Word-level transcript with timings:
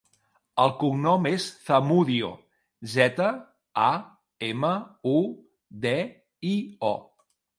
El 0.61 0.71
cognom 0.83 1.27
és 1.31 1.43
Zamudio: 1.65 2.29
zeta, 2.95 3.27
a, 3.89 3.91
ema, 4.49 4.73
u, 5.13 5.15
de, 5.87 5.95
i, 6.57 6.57
o. 6.93 6.95